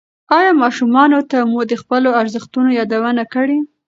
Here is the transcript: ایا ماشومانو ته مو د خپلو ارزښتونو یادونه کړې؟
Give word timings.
ایا 0.37 0.51
ماشومانو 0.61 1.19
ته 1.31 1.37
مو 1.51 1.59
د 1.71 1.73
خپلو 1.81 2.09
ارزښتونو 2.21 2.69
یادونه 2.79 3.23
کړې؟ 3.33 3.57